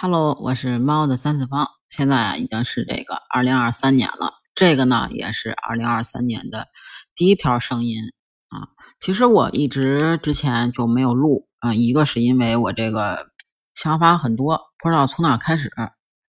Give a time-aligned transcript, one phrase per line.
[0.00, 1.68] Hello，我是猫的三次方。
[1.90, 4.32] 现在，已经是这个二零二三年了。
[4.54, 6.68] 这个呢，也是二零二三年的
[7.16, 8.04] 第一条声音
[8.48, 8.68] 啊。
[9.00, 13.26] 其实我一直之前就没有录啊，一个是因为我这个
[13.74, 15.68] 想法很多，不知道从哪开始。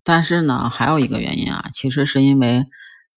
[0.04, 2.65] 但是呢，还有一个原因啊，其实是因为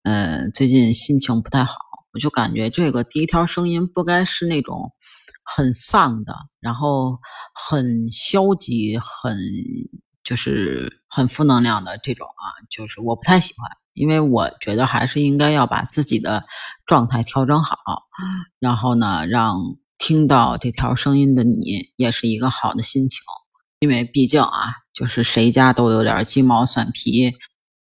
[0.03, 1.77] 呃，最近心情不太好，
[2.13, 4.93] 我就感觉这个第一条声音不该是那种
[5.43, 7.19] 很丧的，然后
[7.55, 9.35] 很消极，很。
[10.25, 16.45] 就是很负能量的这种啊，就是我不太喜欢，因为我觉得还是应该要把自己的
[16.87, 17.77] 状态调整好，
[18.59, 19.57] 然后呢，让
[19.99, 23.21] 听到这条声音的你也是一个好的心情，
[23.81, 27.33] 因为毕竟啊，就是谁家都有点鸡毛蒜皮，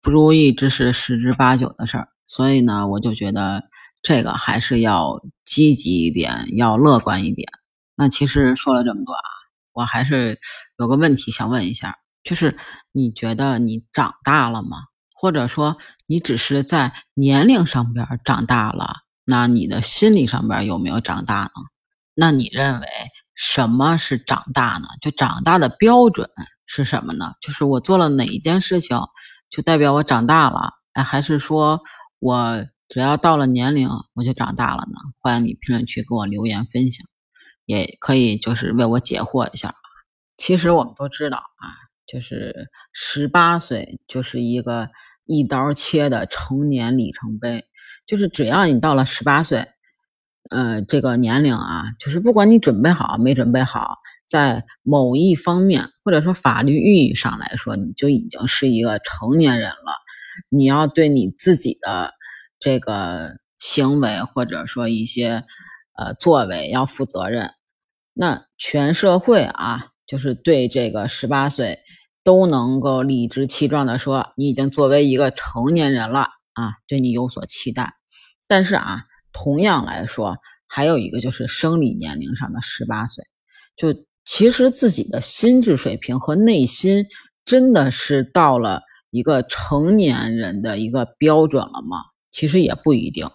[0.02, 3.64] 不如意之事十之八九的事儿，所以呢，我就觉得
[4.02, 7.48] 这个还是要积极一点，要乐观一点。
[7.96, 9.30] 那其实说了这么多啊，
[9.74, 10.40] 我还是
[10.78, 11.98] 有个问题想问一下。
[12.24, 12.58] 就是
[12.92, 14.78] 你觉得你长大了吗？
[15.14, 15.78] 或者说
[16.08, 21.52] 你只是在年龄上边长大了，那你的心理上边有没有长大呢？
[22.16, 22.88] 那你认为
[23.36, 24.88] 什么是长大呢？
[25.00, 26.30] 就长大的标准
[26.66, 27.34] 是什么呢？
[27.40, 29.00] 就是我做了哪一件事情
[29.50, 30.72] 就代表我长大了？
[30.94, 31.82] 哎，还是说
[32.20, 34.98] 我只要到了年龄我就长大了呢？
[35.20, 37.06] 欢迎你评论区给我留言分享，
[37.66, 39.76] 也可以就是为我解惑一下。
[40.36, 41.91] 其实我们都知道啊。
[42.12, 44.90] 就是十八岁，就是一个
[45.26, 47.64] 一刀切的成年里程碑。
[48.06, 49.68] 就是只要你到了十八岁，
[50.50, 59.96] 呃，这个年龄啊，就是不管你准备好没准备好，在某一方面或者说法律意义上来说，你就已经是一个成年人了。
[60.50, 62.12] 你要对你自己的
[62.60, 65.46] 这个行为或者说一些
[65.98, 67.52] 呃作为要负责任。
[68.14, 71.80] 那全社会啊，就是对这个十八岁。
[72.24, 77.94] 都能够理直气壮地说，你已经作为一个成年人了啊，对你有所期待。
[78.48, 80.38] 但是啊，同样来说，
[80.68, 83.26] 还有一个就是生理年龄上的十八岁，
[83.76, 83.94] 就
[84.24, 87.08] 其实自己的心智水平和内心
[87.44, 91.98] 真的是到了一个成年人的一个标准了吗？
[92.30, 93.30] 其实也不一定。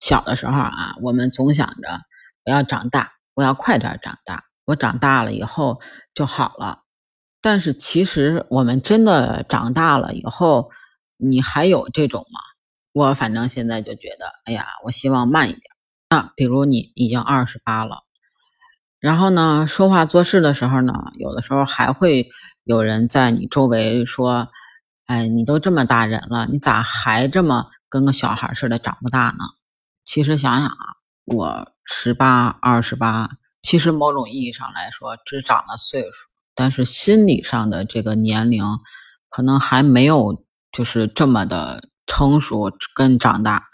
[0.00, 2.00] 小的时候啊，我们总想着
[2.44, 5.80] 我要长大，我要快点长大，我长大了以后
[6.14, 6.81] 就好了。
[7.42, 10.70] 但是其实我们真的长大了以后，
[11.16, 12.40] 你还有这种吗？
[12.92, 15.62] 我反正现在就觉得，哎呀，我希望慢一点。
[16.08, 18.04] 啊，比如你已经二十八了，
[19.00, 22.28] 然后呢，说话做事的时候呢，有的时候还会
[22.64, 24.48] 有人在你周围说
[25.06, 29.44] ：“哎，你都这么大人了，你咋还这么跟个小孩似的长不大呢？”
[30.04, 30.76] 其实想想啊，
[31.24, 33.30] 我十八、二十八，
[33.62, 36.31] 其实某种意义上来说，只长了岁数。
[36.54, 38.64] 但是心理上的这个年龄，
[39.28, 43.64] 可能还没有就是这么的成熟跟长大。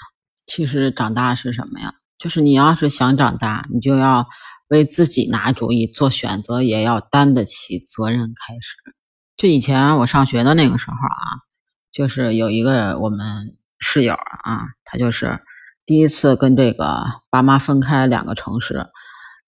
[0.46, 1.94] 其实长大是什么呀？
[2.18, 4.26] 就是你要是想长大，你就要
[4.68, 8.20] 为自己拿主意、做选择，也要担得起责任。
[8.34, 8.76] 开始，
[9.36, 11.46] 就以前我上学的那个时候啊，
[11.92, 15.40] 就是有一个我们室友啊，他就是
[15.84, 18.86] 第一次跟这个爸妈分开两个城市，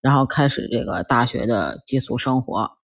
[0.01, 2.77] 然后开始这个大学的寄宿生活。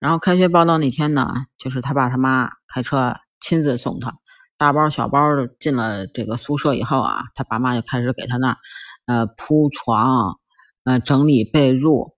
[0.00, 4.12] 然后开学报到那天呢，就是他爸他妈开车亲自送他，
[4.58, 8.56] 大包小包的进了这个宿舍以后啊，他爸妈就开始给他那儿
[9.06, 10.38] 呃铺床，
[10.84, 12.12] 呃整理被褥，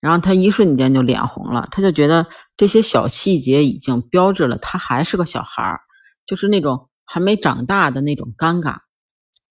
[0.00, 2.26] 然后他一瞬间就脸红了，他就觉得
[2.56, 5.80] 这些小细节已经标志了他还是个小孩儿，
[6.24, 8.76] 就是那种还没长大的那种尴尬。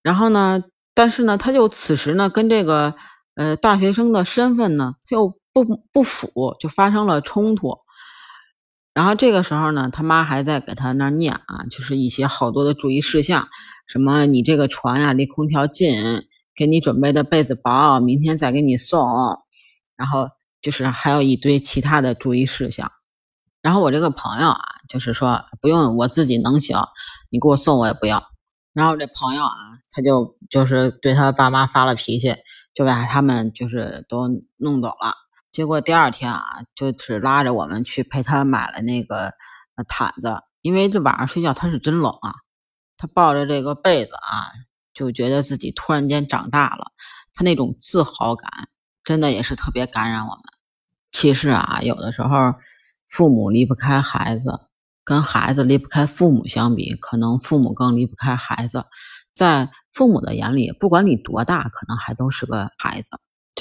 [0.02, 0.63] 然后呢，
[0.94, 2.96] 但是呢，他就此时呢跟这个
[3.36, 5.41] 呃大学生的身份呢，他又。
[5.53, 7.78] 不不符，就发生了冲突。
[8.94, 13.47] 然后这个时候呢，他妈还在给他那儿念啊，就是一些好多的注意事项，
[13.88, 16.23] 什么你这个床呀离空调近，
[16.53, 19.01] 给你准备的被子薄，明天再给你送。
[19.95, 20.28] 然后
[20.62, 22.91] 就是还有一堆其他的注意事项。
[23.62, 26.77] 然后我这个朋友啊，就是说不用，我自己能行，
[27.30, 28.24] 你给我送我也不要。
[28.74, 29.56] 然后这朋友啊，
[29.92, 32.36] 他就就是对他爸妈发了脾气，
[32.74, 34.27] 就把他们就是都
[34.57, 35.20] 弄走了。
[35.51, 39.33] 结果第二天啊，就只拉着我们去陪他买了那个
[39.88, 42.33] 毯子，因为这晚上睡觉他是真冷啊。
[42.98, 44.48] 他抱着这个被子啊，
[44.94, 46.92] 就觉得自己突然间长大了，
[47.33, 48.50] 他那种自豪感
[49.03, 50.44] 真的也是特别感染我们。
[51.09, 52.54] 其实啊，有的时候
[53.09, 54.68] 父母离不开孩子，
[55.04, 58.86] 跟孩子离不开父母相比，可能父母更离不开孩子。
[59.33, 63.09] 在父母的眼里，不管你多大，可能还都是个孩子。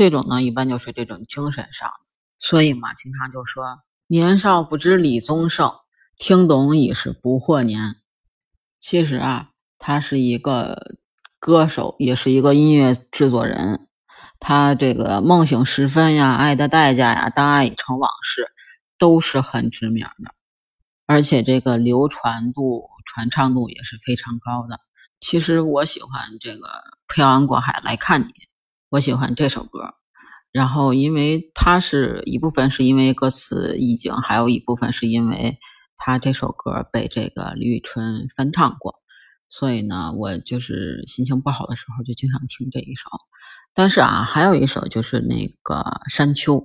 [0.00, 1.94] 这种呢，一般就是这种精神上的，
[2.38, 5.75] 所以嘛，经常就说年少不知李宗盛，
[6.17, 7.97] 听懂已是不惑年。
[8.79, 10.97] 其实啊，他是一个
[11.38, 13.88] 歌手，也是一个音乐制作人。
[14.38, 18.41] 他这个《梦醒时分》呀，《爱的代价》呀，《当爱已成往事》
[18.96, 20.32] 都是很知名的，
[21.05, 24.81] 而且这个流传度、传唱度也是非常高的。
[25.20, 26.69] 其实我喜欢这个
[27.06, 28.29] 《漂洋过海来看你》，
[28.90, 29.94] 我喜欢这首歌。
[30.50, 35.58] 然后，因为它是一部分是因为歌词意境，还有一部分是因为
[35.96, 38.96] 他这首歌被这个李宇春翻唱过，
[39.48, 43.08] 所以呢，我就是心情不好的时候就经常听这一首。
[43.72, 45.76] 但是啊，还有一首就是那个
[46.12, 46.56] 《山丘》，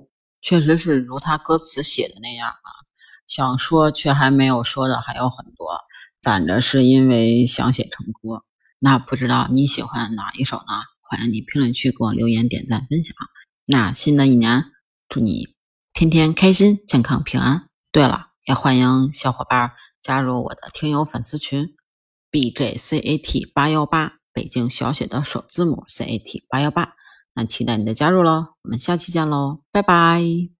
[0.42, 2.70] 确实是如他歌词写的那样啊，
[3.24, 5.78] 想说却还没有说的还有很多，
[6.18, 8.42] 攒着是因为想写成歌。
[8.80, 10.95] 那不知道你喜欢哪一首呢？
[11.08, 13.14] 欢迎你评论区给我留言、点赞、分享。
[13.66, 14.64] 那新的一年，
[15.08, 15.54] 祝你
[15.92, 17.68] 天天开心、健康、平安。
[17.92, 21.74] 对了，也欢迎小伙伴加入我的听友粉丝群
[22.30, 26.94] ：bjcat 八幺八，北京小写的首字母 cat 八幺八。
[27.34, 28.54] 那期待你的加入喽！
[28.62, 30.55] 我们下期见喽，拜拜。